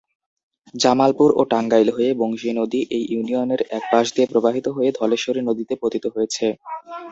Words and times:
জামালপুর 0.73 1.29
ও 1.35 1.51
টাঙ্গাইল 1.51 1.89
হয়ে 1.95 2.11
বংশী 2.21 2.49
নদী 2.59 2.81
এই 2.95 3.03
ইউনিয়নের 3.11 3.61
এক 3.77 3.83
পাশ 3.91 4.05
দিয়ে 4.15 4.29
প্রবাহিত 4.31 4.65
হয়ে 4.75 4.89
ধলেশ্বরী 4.99 5.41
নদীতে 5.43 5.73
পতিত 5.81 6.05
হয়েছে। 6.15 6.45